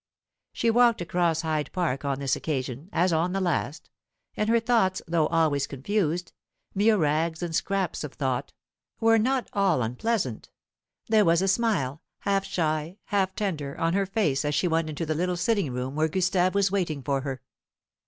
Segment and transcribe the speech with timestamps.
[0.51, 3.91] She walked across Hyde Park on this occasion, as on the last;
[4.35, 6.33] and her thoughts, though always confused
[6.73, 8.51] mere rags and scraps of thought
[8.99, 10.49] were not all unpleasant.
[11.09, 15.05] There was a smile, half shy, half tender, on her face as she went into
[15.05, 17.39] the little sitting room where Gustave was waiting for her.